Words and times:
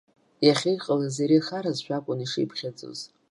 Иахьа 0.47 0.69
иҟалаз 0.75 1.15
иара 1.19 1.35
ихаразшәа 1.37 1.93
акәын 1.97 2.19
ишиԥхьаӡоз. 2.21 2.99